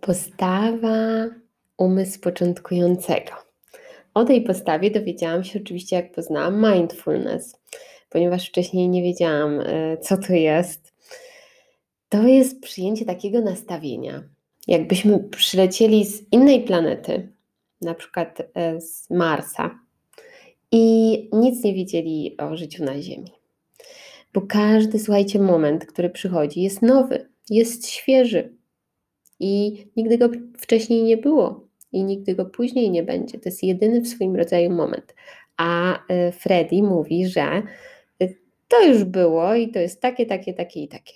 Postawa 0.00 1.28
umysł 1.76 2.20
początkującego. 2.20 3.32
O 4.14 4.24
tej 4.24 4.42
postawie 4.42 4.90
dowiedziałam 4.90 5.44
się 5.44 5.60
oczywiście, 5.60 5.96
jak 5.96 6.12
poznałam 6.12 6.72
mindfulness, 6.72 7.56
ponieważ 8.10 8.48
wcześniej 8.48 8.88
nie 8.88 9.02
wiedziałam, 9.02 9.60
e, 9.60 9.98
co 9.98 10.16
to 10.16 10.32
jest. 10.32 10.92
To 12.08 12.22
jest 12.22 12.60
przyjęcie 12.60 13.04
takiego 13.04 13.40
nastawienia, 13.40 14.22
jakbyśmy 14.66 15.18
przylecieli 15.18 16.04
z 16.04 16.32
innej 16.32 16.64
planety, 16.64 17.28
na 17.80 17.94
przykład 17.94 18.42
e, 18.54 18.80
z 18.80 19.10
Marsa, 19.10 19.78
i 20.72 21.28
nic 21.32 21.64
nie 21.64 21.74
wiedzieli 21.74 22.36
o 22.38 22.56
życiu 22.56 22.84
na 22.84 23.02
Ziemi. 23.02 23.32
Bo 24.34 24.40
każdy, 24.40 24.98
słuchajcie, 24.98 25.38
moment, 25.38 25.86
który 25.86 26.10
przychodzi, 26.10 26.62
jest 26.62 26.82
nowy, 26.82 27.28
jest 27.50 27.88
świeży, 27.88 28.59
i 29.40 29.84
nigdy 29.96 30.18
go 30.18 30.28
wcześniej 30.58 31.02
nie 31.02 31.16
było 31.16 31.66
i 31.92 32.04
nigdy 32.04 32.34
go 32.34 32.44
później 32.44 32.90
nie 32.90 33.02
będzie. 33.02 33.38
To 33.38 33.48
jest 33.48 33.62
jedyny 33.62 34.00
w 34.00 34.08
swoim 34.08 34.36
rodzaju 34.36 34.70
moment. 34.70 35.14
A 35.56 35.98
e, 36.08 36.32
Freddy 36.32 36.82
mówi, 36.82 37.26
że 37.26 37.62
e, 38.22 38.28
to 38.68 38.86
już 38.86 39.04
było 39.04 39.54
i 39.54 39.68
to 39.68 39.78
jest 39.78 40.00
takie, 40.00 40.26
takie, 40.26 40.54
takie 40.54 40.82
i 40.82 40.88
takie. 40.88 41.12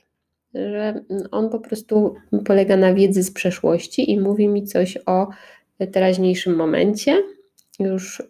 Że 0.54 1.04
mm, 1.10 1.28
on 1.30 1.50
po 1.50 1.60
prostu 1.60 2.14
polega 2.44 2.76
na 2.76 2.94
wiedzy 2.94 3.22
z 3.22 3.30
przeszłości 3.30 4.10
i 4.10 4.20
mówi 4.20 4.48
mi 4.48 4.64
coś 4.64 4.98
o 5.06 5.28
teraźniejszym 5.92 6.56
momencie. 6.56 7.22
Już 7.78 8.22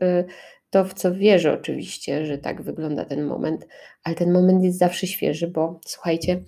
to, 0.74 0.84
w 0.84 0.94
co 0.94 1.14
wierzę 1.14 1.52
oczywiście, 1.52 2.26
że 2.26 2.38
tak 2.38 2.62
wygląda 2.62 3.04
ten 3.04 3.24
moment, 3.24 3.66
ale 4.04 4.14
ten 4.14 4.32
moment 4.32 4.64
jest 4.64 4.78
zawsze 4.78 5.06
świeży, 5.06 5.48
bo 5.48 5.80
słuchajcie, 5.86 6.42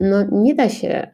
no, 0.00 0.26
nie 0.32 0.54
da 0.54 0.68
się 0.68 1.10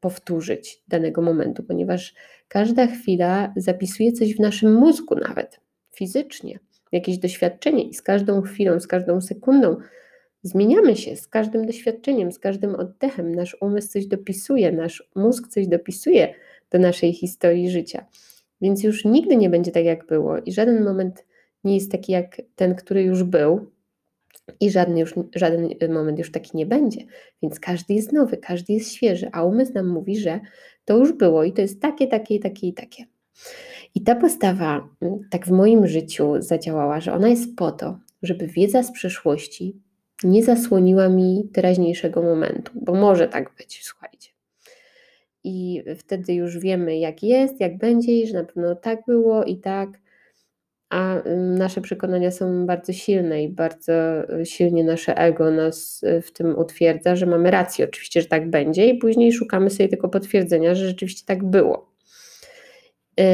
powtórzyć 0.00 0.82
danego 0.88 1.22
momentu, 1.22 1.62
ponieważ 1.62 2.14
każda 2.48 2.86
chwila 2.86 3.52
zapisuje 3.56 4.12
coś 4.12 4.36
w 4.36 4.40
naszym 4.40 4.74
mózgu, 4.74 5.14
nawet 5.14 5.60
fizycznie, 5.94 6.58
jakieś 6.92 7.18
doświadczenie, 7.18 7.82
i 7.82 7.94
z 7.94 8.02
każdą 8.02 8.42
chwilą, 8.42 8.80
z 8.80 8.86
każdą 8.86 9.20
sekundą 9.20 9.76
zmieniamy 10.42 10.96
się, 10.96 11.16
z 11.16 11.28
każdym 11.28 11.66
doświadczeniem, 11.66 12.32
z 12.32 12.38
każdym 12.38 12.74
oddechem. 12.74 13.34
Nasz 13.34 13.56
umysł 13.60 13.88
coś 13.88 14.06
dopisuje, 14.06 14.72
nasz 14.72 15.10
mózg 15.14 15.48
coś 15.48 15.66
dopisuje 15.66 16.34
do 16.70 16.78
naszej 16.78 17.12
historii 17.12 17.70
życia. 17.70 18.06
Więc 18.60 18.82
już 18.82 19.04
nigdy 19.04 19.36
nie 19.36 19.50
będzie 19.50 19.72
tak, 19.72 19.84
jak 19.84 20.06
było, 20.06 20.38
i 20.38 20.52
żaden 20.52 20.84
moment 20.84 21.26
nie 21.64 21.74
jest 21.74 21.92
taki 21.92 22.12
jak 22.12 22.42
ten, 22.56 22.74
który 22.74 23.02
już 23.02 23.22
był, 23.22 23.70
i 24.60 24.70
żaden, 24.70 24.98
już, 24.98 25.14
żaden 25.34 25.68
moment 25.92 26.18
już 26.18 26.32
taki 26.32 26.56
nie 26.56 26.66
będzie. 26.66 27.00
Więc 27.42 27.60
każdy 27.60 27.94
jest 27.94 28.12
nowy, 28.12 28.36
każdy 28.36 28.72
jest 28.72 28.92
świeży, 28.92 29.28
a 29.32 29.44
umysł 29.44 29.72
nam 29.74 29.88
mówi, 29.88 30.16
że 30.16 30.40
to 30.84 30.98
już 30.98 31.12
było 31.12 31.44
i 31.44 31.52
to 31.52 31.62
jest 31.62 31.80
takie, 31.80 32.06
takie, 32.06 32.38
takie 32.38 32.66
i 32.66 32.74
takie. 32.74 33.04
I 33.94 34.02
ta 34.02 34.14
postawa 34.14 34.88
mm, 35.00 35.20
tak 35.30 35.46
w 35.46 35.50
moim 35.50 35.86
życiu 35.86 36.32
zadziałała, 36.38 37.00
że 37.00 37.12
ona 37.12 37.28
jest 37.28 37.56
po 37.56 37.72
to, 37.72 37.98
żeby 38.22 38.46
wiedza 38.46 38.82
z 38.82 38.92
przeszłości 38.92 39.80
nie 40.24 40.44
zasłoniła 40.44 41.08
mi 41.08 41.48
teraźniejszego 41.52 42.22
momentu, 42.22 42.72
bo 42.74 42.94
może 42.94 43.28
tak 43.28 43.54
być, 43.58 43.80
słuchajcie. 43.84 44.30
I 45.44 45.84
wtedy 45.96 46.34
już 46.34 46.58
wiemy, 46.58 46.98
jak 46.98 47.22
jest, 47.22 47.60
jak 47.60 47.78
będzie, 47.78 48.12
i 48.12 48.26
że 48.26 48.34
na 48.34 48.44
pewno 48.44 48.74
tak 48.74 49.00
było 49.06 49.44
i 49.44 49.56
tak 49.56 49.88
a 50.90 51.22
nasze 51.36 51.80
przekonania 51.80 52.30
są 52.30 52.66
bardzo 52.66 52.92
silne 52.92 53.42
i 53.42 53.48
bardzo 53.48 53.92
y, 54.40 54.46
silnie 54.46 54.84
nasze 54.84 55.16
ego 55.16 55.50
nas 55.50 56.02
y, 56.02 56.22
w 56.22 56.32
tym 56.32 56.58
utwierdza, 56.58 57.16
że 57.16 57.26
mamy 57.26 57.50
rację, 57.50 57.84
oczywiście, 57.84 58.22
że 58.22 58.28
tak 58.28 58.50
będzie, 58.50 58.86
i 58.86 58.98
później 58.98 59.32
szukamy 59.32 59.70
sobie 59.70 59.88
tylko 59.88 60.08
potwierdzenia, 60.08 60.74
że 60.74 60.86
rzeczywiście 60.86 61.26
tak 61.26 61.44
było. 61.44 61.90
Y, 63.20 63.24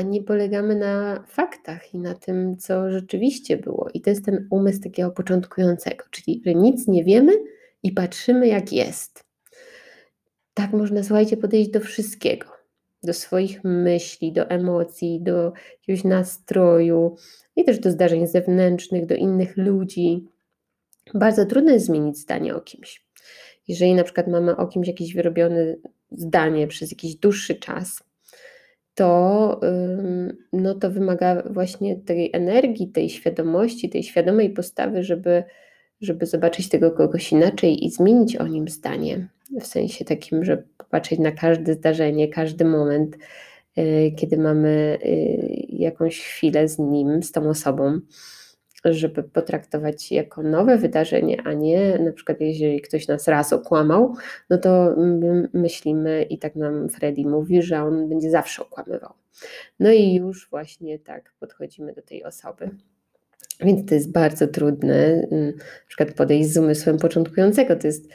a 0.00 0.02
nie 0.02 0.22
polegamy 0.22 0.76
na 0.76 1.24
faktach 1.28 1.94
i 1.94 1.98
na 1.98 2.14
tym, 2.14 2.56
co 2.56 2.90
rzeczywiście 2.90 3.56
było. 3.56 3.88
I 3.94 4.00
to 4.00 4.10
jest 4.10 4.24
ten 4.24 4.46
umysł 4.50 4.80
takiego 4.80 5.10
początkującego, 5.10 6.04
czyli 6.10 6.42
że 6.46 6.54
nic 6.54 6.88
nie 6.88 7.04
wiemy 7.04 7.32
i 7.82 7.92
patrzymy, 7.92 8.46
jak 8.46 8.72
jest. 8.72 9.27
Tak 10.58 10.72
można, 10.72 11.02
słuchajcie, 11.02 11.36
podejść 11.36 11.70
do 11.70 11.80
wszystkiego 11.80 12.46
do 13.02 13.12
swoich 13.12 13.64
myśli, 13.64 14.32
do 14.32 14.50
emocji, 14.50 15.20
do 15.22 15.52
jakiegoś 15.80 16.04
nastroju 16.04 17.16
i 17.56 17.64
też 17.64 17.78
do 17.78 17.90
zdarzeń 17.90 18.26
zewnętrznych, 18.26 19.06
do 19.06 19.14
innych 19.14 19.56
ludzi. 19.56 20.28
Bardzo 21.14 21.46
trudno 21.46 21.72
jest 21.72 21.86
zmienić 21.86 22.18
zdanie 22.18 22.54
o 22.54 22.60
kimś. 22.60 23.06
Jeżeli 23.68 23.94
na 23.94 24.04
przykład 24.04 24.28
mamy 24.28 24.56
o 24.56 24.66
kimś 24.66 24.88
jakieś 24.88 25.14
wyrobione 25.14 25.74
zdanie 26.10 26.66
przez 26.66 26.90
jakiś 26.90 27.14
dłuższy 27.14 27.54
czas, 27.54 28.04
to, 28.94 29.60
no 30.52 30.74
to 30.74 30.90
wymaga 30.90 31.42
właśnie 31.50 31.96
tej 31.96 32.30
energii, 32.32 32.88
tej 32.88 33.10
świadomości, 33.10 33.90
tej 33.90 34.02
świadomej 34.02 34.50
postawy, 34.50 35.02
żeby, 35.02 35.44
żeby 36.00 36.26
zobaczyć 36.26 36.68
tego 36.68 36.90
kogoś 36.90 37.32
inaczej 37.32 37.84
i 37.86 37.90
zmienić 37.90 38.36
o 38.36 38.46
nim 38.46 38.68
zdanie 38.68 39.28
w 39.60 39.66
sensie 39.66 40.04
takim, 40.04 40.44
że 40.44 40.62
popatrzeć 40.76 41.18
na 41.18 41.32
każde 41.32 41.74
zdarzenie, 41.74 42.28
każdy 42.28 42.64
moment, 42.64 43.16
y, 43.78 44.12
kiedy 44.16 44.36
mamy 44.36 44.98
y, 45.04 45.66
jakąś 45.68 46.20
chwilę 46.20 46.68
z 46.68 46.78
nim, 46.78 47.22
z 47.22 47.32
tą 47.32 47.48
osobą, 47.48 48.00
żeby 48.84 49.22
potraktować 49.22 50.12
jako 50.12 50.42
nowe 50.42 50.78
wydarzenie, 50.78 51.42
a 51.44 51.52
nie 51.52 51.98
na 51.98 52.12
przykład, 52.12 52.40
jeżeli 52.40 52.80
ktoś 52.80 53.08
nas 53.08 53.28
raz 53.28 53.52
okłamał, 53.52 54.14
no 54.50 54.58
to 54.58 54.94
myślimy 55.52 56.22
i 56.22 56.38
tak 56.38 56.56
nam 56.56 56.88
Freddy 56.88 57.22
mówi, 57.22 57.62
że 57.62 57.82
on 57.82 58.08
będzie 58.08 58.30
zawsze 58.30 58.62
okłamywał. 58.62 59.12
No 59.80 59.90
i 59.90 60.14
już 60.14 60.50
właśnie 60.50 60.98
tak 60.98 61.32
podchodzimy 61.40 61.92
do 61.92 62.02
tej 62.02 62.24
osoby. 62.24 62.70
Więc 63.60 63.88
to 63.88 63.94
jest 63.94 64.12
bardzo 64.12 64.46
trudne, 64.46 65.26
na 65.30 65.52
przykład 65.88 66.12
podejść 66.12 66.52
z 66.52 66.56
umysłem 66.56 66.98
początkującego. 66.98 67.76
To 67.76 67.86
jest 67.86 68.08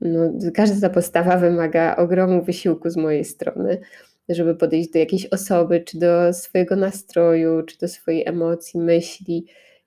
no, 0.00 0.32
każda 0.54 0.88
ta 0.88 0.94
postawa 0.94 1.36
wymaga 1.36 1.96
ogromu 1.96 2.42
wysiłku 2.42 2.90
z 2.90 2.96
mojej 2.96 3.24
strony, 3.24 3.80
żeby 4.28 4.54
podejść 4.54 4.90
do 4.90 4.98
jakiejś 4.98 5.26
osoby, 5.26 5.80
czy 5.80 5.98
do 5.98 6.32
swojego 6.32 6.76
nastroju, 6.76 7.62
czy 7.62 7.78
do 7.78 7.88
swojej 7.88 8.28
emocji, 8.28 8.80
myśli, 8.80 9.46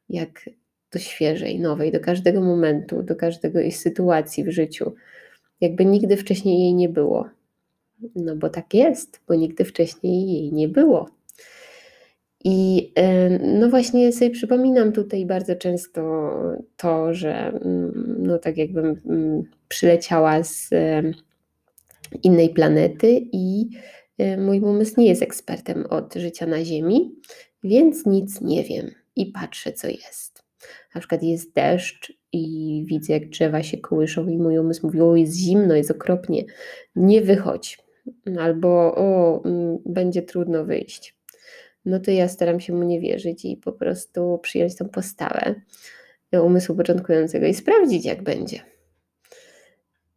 jak 0.09 0.49
do 0.91 0.99
świeżej, 0.99 1.59
nowej, 1.59 1.91
do 1.91 1.99
każdego 1.99 2.41
momentu, 2.41 3.03
do 3.03 3.15
każdej 3.15 3.71
sytuacji 3.71 4.43
w 4.43 4.49
życiu, 4.51 4.93
jakby 5.61 5.85
nigdy 5.85 6.17
wcześniej 6.17 6.59
jej 6.59 6.73
nie 6.73 6.89
było. 6.89 7.29
No 8.15 8.35
bo 8.35 8.49
tak 8.49 8.73
jest, 8.73 9.21
bo 9.27 9.35
nigdy 9.35 9.65
wcześniej 9.65 10.33
jej 10.33 10.53
nie 10.53 10.67
było. 10.67 11.09
I 12.43 12.91
e, 12.95 13.29
no 13.39 13.69
właśnie 13.69 14.11
sobie 14.11 14.31
przypominam 14.31 14.91
tutaj 14.91 15.25
bardzo 15.25 15.55
często 15.55 16.31
to, 16.77 17.13
że 17.13 17.47
mm, 17.47 18.15
no 18.19 18.37
tak 18.37 18.57
jakbym 18.57 19.01
mm, 19.05 19.43
przyleciała 19.67 20.43
z 20.43 20.69
e, 20.73 21.03
innej 22.23 22.49
planety 22.49 23.21
i 23.31 23.69
e, 24.17 24.37
mój 24.37 24.59
umysł 24.59 24.93
nie 24.97 25.07
jest 25.07 25.21
ekspertem 25.21 25.85
od 25.85 26.13
życia 26.13 26.45
na 26.45 26.65
Ziemi, 26.65 27.15
więc 27.63 28.05
nic 28.05 28.41
nie 28.41 28.63
wiem 28.63 28.91
i 29.15 29.25
patrzę, 29.25 29.73
co 29.73 29.87
jest. 29.87 30.43
Na 30.95 31.01
przykład 31.01 31.23
jest 31.23 31.53
deszcz 31.53 32.13
i 32.31 32.83
widzę, 32.87 33.13
jak 33.13 33.29
drzewa 33.29 33.63
się 33.63 33.77
kołyszą 33.77 34.27
i 34.27 34.37
mój 34.37 34.57
umysł 34.57 34.85
mówi, 34.85 35.01
o 35.01 35.15
jest 35.15 35.35
zimno, 35.37 35.75
jest 35.75 35.91
okropnie, 35.91 36.43
nie 36.95 37.21
wychodź. 37.21 37.77
Albo 38.39 38.95
o, 38.95 39.41
mm, 39.45 39.77
będzie 39.85 40.21
trudno 40.21 40.65
wyjść 40.65 41.22
no 41.85 41.99
to 41.99 42.11
ja 42.11 42.27
staram 42.27 42.59
się 42.59 42.73
mu 42.73 42.83
nie 42.83 42.99
wierzyć 42.99 43.45
i 43.45 43.57
po 43.57 43.71
prostu 43.71 44.39
przyjąć 44.41 44.75
tą 44.75 44.89
postawę 44.89 45.55
umysłu 46.41 46.75
początkującego 46.75 47.45
i 47.45 47.53
sprawdzić, 47.53 48.05
jak 48.05 48.23
będzie. 48.23 48.59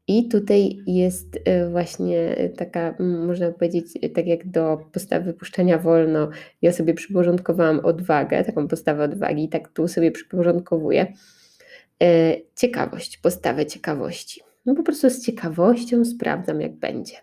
I 0.09 0.29
tutaj 0.29 0.79
jest 0.87 1.39
e, 1.45 1.71
właśnie 1.71 2.37
taka, 2.57 2.95
można 3.01 3.53
powiedzieć, 3.53 3.87
tak 4.15 4.27
jak 4.27 4.51
do 4.51 4.79
postawy 4.93 5.25
wypuszczania 5.25 5.79
wolno, 5.79 6.31
ja 6.63 6.73
sobie 6.73 6.95
przyporządkowałam 6.95 7.81
odwagę, 7.81 8.45
taką 8.45 8.69
postawę 8.69 9.05
odwagi, 9.05 9.49
tak 9.49 9.69
tu 9.69 9.89
sobie 9.89 10.11
przyporządkowuję. 10.11 11.13
E, 12.03 12.37
ciekawość, 12.57 13.19
postawę 13.19 13.67
ciekawości. 13.67 14.41
No 14.67 14.75
po 14.75 14.83
prostu 14.83 15.11
z 15.11 15.27
ciekawością 15.27 16.05
sprawdzam, 16.05 16.61
jak 16.61 16.77
będzie. 16.77 17.17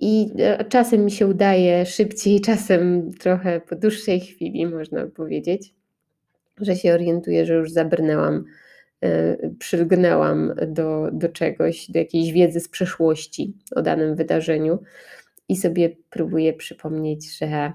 I 0.00 0.30
e, 0.38 0.64
czasem 0.64 1.04
mi 1.04 1.10
się 1.10 1.26
udaje 1.26 1.86
szybciej, 1.86 2.40
czasem 2.50 3.12
trochę 3.12 3.60
po 3.60 3.76
dłuższej 3.76 4.20
chwili, 4.20 4.66
można 4.66 5.06
powiedzieć, 5.06 5.74
że 6.60 6.76
się 6.76 6.94
orientuję, 6.94 7.46
że 7.46 7.54
już 7.54 7.70
zabrnęłam, 7.70 8.44
e, 9.00 9.36
przylgnęłam 9.58 10.54
do, 10.66 11.08
do 11.12 11.28
czegoś, 11.28 11.90
do 11.90 11.98
jakiejś 11.98 12.32
wiedzy 12.32 12.60
z 12.60 12.68
przeszłości 12.68 13.54
o 13.76 13.82
danym 13.82 14.16
wydarzeniu 14.16 14.78
i 15.48 15.56
sobie 15.56 15.96
próbuję 16.10 16.52
przypomnieć, 16.52 17.38
że 17.38 17.72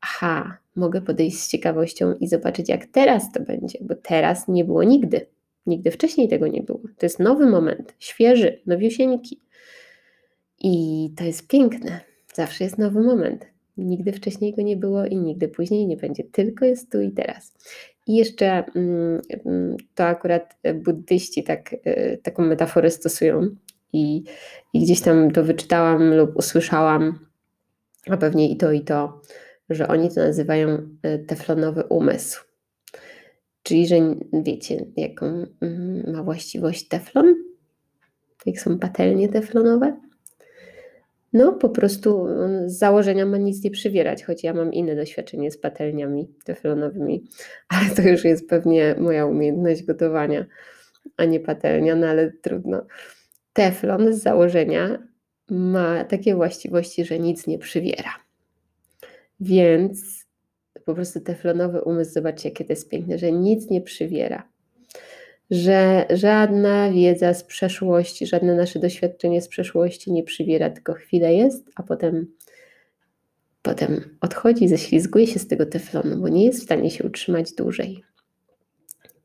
aha, 0.00 0.58
mogę 0.76 1.00
podejść 1.00 1.38
z 1.38 1.48
ciekawością 1.48 2.14
i 2.14 2.28
zobaczyć, 2.28 2.68
jak 2.68 2.86
teraz 2.86 3.32
to 3.32 3.40
będzie, 3.42 3.78
bo 3.80 3.94
teraz 3.94 4.48
nie 4.48 4.64
było 4.64 4.82
nigdy. 4.82 5.26
Nigdy 5.66 5.90
wcześniej 5.90 6.28
tego 6.28 6.46
nie 6.46 6.62
było. 6.62 6.80
To 6.98 7.06
jest 7.06 7.18
nowy 7.18 7.46
moment, 7.46 7.94
świeży, 7.98 8.60
nowiusieńki. 8.66 9.40
I 10.60 11.10
to 11.16 11.24
jest 11.24 11.48
piękne. 11.48 12.00
Zawsze 12.34 12.64
jest 12.64 12.78
nowy 12.78 13.00
moment. 13.00 13.46
Nigdy 13.76 14.12
wcześniej 14.12 14.54
go 14.54 14.62
nie 14.62 14.76
było 14.76 15.04
i 15.04 15.16
nigdy 15.16 15.48
później 15.48 15.86
nie 15.86 15.96
będzie, 15.96 16.24
tylko 16.24 16.64
jest 16.64 16.92
tu 16.92 17.00
i 17.00 17.12
teraz. 17.12 17.54
I 18.06 18.16
jeszcze 18.16 18.64
mm, 18.74 19.20
mm, 19.46 19.76
to 19.94 20.04
akurat 20.04 20.56
buddyści 20.74 21.44
tak, 21.44 21.76
e, 21.84 22.16
taką 22.16 22.42
metaforę 22.42 22.90
stosują 22.90 23.48
i, 23.92 24.24
i 24.72 24.84
gdzieś 24.84 25.00
tam 25.00 25.30
to 25.30 25.44
wyczytałam 25.44 26.14
lub 26.14 26.36
usłyszałam, 26.36 27.26
a 28.10 28.16
pewnie 28.16 28.50
i 28.50 28.56
to, 28.56 28.72
i 28.72 28.80
to, 28.80 29.20
że 29.70 29.88
oni 29.88 30.08
to 30.14 30.20
nazywają 30.20 30.88
e, 31.02 31.18
teflonowy 31.18 31.84
umysł. 31.84 32.44
Czyli, 33.62 33.86
że 33.86 33.96
wiecie, 34.32 34.86
jaką 34.96 35.26
mm, 35.60 36.12
ma 36.12 36.22
właściwość 36.22 36.88
teflon? 36.88 37.34
Jak 38.46 38.60
są 38.60 38.78
patelnie 38.78 39.28
teflonowe? 39.28 40.09
No, 41.32 41.52
po 41.52 41.68
prostu 41.68 42.26
z 42.66 42.78
założenia 42.78 43.26
ma 43.26 43.36
nic 43.36 43.64
nie 43.64 43.70
przywierać, 43.70 44.24
choć 44.24 44.44
ja 44.44 44.54
mam 44.54 44.72
inne 44.72 44.96
doświadczenie 44.96 45.50
z 45.50 45.58
patelniami 45.58 46.28
teflonowymi, 46.44 47.24
ale 47.68 47.90
to 47.90 48.02
już 48.02 48.24
jest 48.24 48.48
pewnie 48.48 48.94
moja 48.98 49.26
umiejętność 49.26 49.82
gotowania, 49.82 50.46
a 51.16 51.24
nie 51.24 51.40
patelnia, 51.40 51.96
no 51.96 52.06
ale 52.06 52.32
trudno. 52.32 52.86
Teflon 53.52 54.12
z 54.12 54.22
założenia 54.22 55.08
ma 55.48 56.04
takie 56.04 56.34
właściwości, 56.34 57.04
że 57.04 57.18
nic 57.18 57.46
nie 57.46 57.58
przywiera. 57.58 58.10
Więc 59.40 60.26
po 60.84 60.94
prostu 60.94 61.20
teflonowy 61.20 61.82
umysł, 61.82 62.12
zobaczcie, 62.12 62.48
jakie 62.48 62.64
to 62.64 62.72
jest 62.72 62.88
piękne, 62.88 63.18
że 63.18 63.32
nic 63.32 63.70
nie 63.70 63.80
przywiera. 63.80 64.48
Że 65.50 66.06
żadna 66.10 66.92
wiedza 66.92 67.34
z 67.34 67.44
przeszłości, 67.44 68.26
żadne 68.26 68.54
nasze 68.54 68.78
doświadczenie 68.78 69.42
z 69.42 69.48
przeszłości 69.48 70.12
nie 70.12 70.22
przywiera, 70.22 70.70
tylko 70.70 70.92
chwilę 70.92 71.34
jest, 71.34 71.68
a 71.76 71.82
potem, 71.82 72.26
potem 73.62 74.18
odchodzi, 74.20 74.68
ześlizguje 74.68 75.26
się 75.26 75.38
z 75.38 75.48
tego 75.48 75.66
teflonu, 75.66 76.16
bo 76.16 76.28
nie 76.28 76.44
jest 76.44 76.60
w 76.60 76.64
stanie 76.64 76.90
się 76.90 77.04
utrzymać 77.04 77.52
dłużej. 77.52 78.04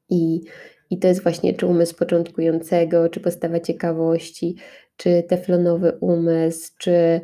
I, 0.10 0.42
i 0.90 1.00
to 1.00 1.08
jest 1.08 1.24
właśnie 1.24 1.54
czy 1.54 1.66
umysł 1.66 1.96
początkującego, 1.96 3.10
czy 3.10 3.20
postawa 3.20 3.60
ciekawości, 3.60 4.56
czy 4.98 5.24
teflonowy 5.24 5.98
umysł, 6.02 6.72
czy 6.78 7.22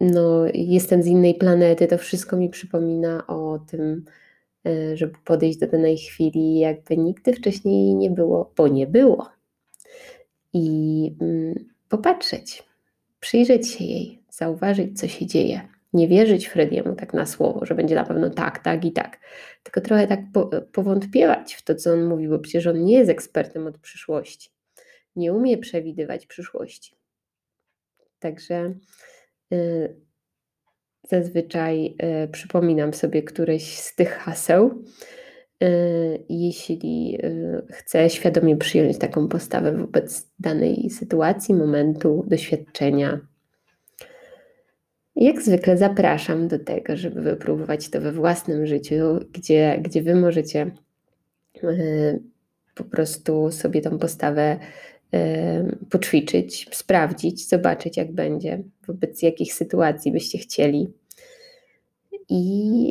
no, 0.00 0.44
jestem 0.54 1.02
z 1.02 1.06
innej 1.06 1.34
planety, 1.34 1.86
to 1.86 1.98
wszystko 1.98 2.36
mi 2.36 2.48
przypomina 2.48 3.26
o 3.26 3.58
tym, 3.58 4.04
żeby 4.94 5.14
podejść 5.24 5.58
do 5.58 5.66
danej 5.66 5.98
chwili, 5.98 6.58
jakby 6.58 6.96
nigdy 6.96 7.32
wcześniej 7.32 7.94
nie 7.94 8.10
było, 8.10 8.52
bo 8.56 8.68
nie 8.68 8.86
było. 8.86 9.30
I 10.52 11.16
mm, 11.20 11.54
popatrzeć, 11.88 12.62
przyjrzeć 13.20 13.68
się 13.68 13.84
jej, 13.84 14.22
zauważyć, 14.30 15.00
co 15.00 15.08
się 15.08 15.26
dzieje. 15.26 15.60
Nie 15.92 16.08
wierzyć 16.08 16.46
Frediemu 16.46 16.94
tak 16.94 17.14
na 17.14 17.26
słowo, 17.26 17.66
że 17.66 17.74
będzie 17.74 17.94
na 17.94 18.04
pewno 18.04 18.30
tak, 18.30 18.58
tak 18.58 18.84
i 18.84 18.92
tak, 18.92 19.20
tylko 19.62 19.80
trochę 19.80 20.06
tak 20.06 20.20
po, 20.32 20.50
powątpiewać 20.72 21.54
w 21.54 21.62
to, 21.62 21.74
co 21.74 21.92
on 21.92 22.04
mówi, 22.04 22.28
bo 22.28 22.38
przecież 22.38 22.66
on 22.66 22.84
nie 22.84 22.98
jest 22.98 23.10
ekspertem 23.10 23.66
od 23.66 23.78
przyszłości. 23.78 24.50
Nie 25.16 25.32
umie 25.32 25.58
przewidywać 25.58 26.26
przyszłości. 26.26 26.94
Także 28.18 28.74
Y, 29.52 29.96
zazwyczaj 31.08 31.86
y, 32.24 32.28
przypominam 32.28 32.94
sobie 32.94 33.22
któreś 33.22 33.78
z 33.78 33.94
tych 33.94 34.10
haseł, 34.10 34.84
y, 35.62 36.24
jeśli 36.28 37.18
chcę 37.70 38.10
świadomie 38.10 38.56
przyjąć 38.56 38.98
taką 38.98 39.28
postawę 39.28 39.72
wobec 39.72 40.30
danej 40.38 40.90
sytuacji, 40.90 41.54
momentu, 41.54 42.24
doświadczenia. 42.26 43.20
Jak 45.16 45.42
zwykle 45.42 45.76
zapraszam 45.76 46.48
do 46.48 46.58
tego, 46.58 46.96
żeby 46.96 47.22
wypróbować 47.22 47.90
to 47.90 48.00
we 48.00 48.12
własnym 48.12 48.66
życiu, 48.66 48.96
gdzie, 49.32 49.78
gdzie 49.82 50.02
Wy 50.02 50.14
możecie 50.14 50.70
po 52.74 52.84
prostu 52.84 53.50
sobie 53.50 53.80
tą 53.80 53.98
postawę 53.98 54.58
poćwiczyć, 55.90 56.68
sprawdzić, 56.72 57.48
zobaczyć, 57.48 57.96
jak 57.96 58.12
będzie, 58.12 58.62
wobec 58.86 59.22
jakich 59.22 59.54
sytuacji 59.54 60.12
byście 60.12 60.38
chcieli. 60.38 60.92
I, 62.28 62.88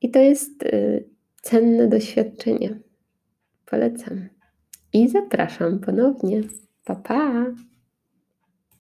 i 0.00 0.10
to 0.10 0.18
jest 0.18 0.62
y, 0.62 1.04
cenne 1.42 1.88
doświadczenie. 1.88 2.78
Polecam. 3.66 4.28
I 4.92 5.08
zapraszam 5.08 5.78
ponownie. 5.78 6.42
Pa, 6.84 6.94
pa! 6.94 7.46